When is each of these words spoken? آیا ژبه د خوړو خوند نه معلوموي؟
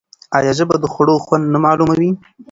آیا 0.37 0.51
ژبه 0.57 0.75
د 0.79 0.85
خوړو 0.93 1.15
خوند 1.25 1.45
نه 1.53 1.59
معلوموي؟ 1.63 2.11